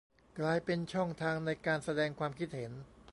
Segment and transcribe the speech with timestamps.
[0.39, 2.71] กลายเป็นช่องทางในการแสดงความคิดเห็น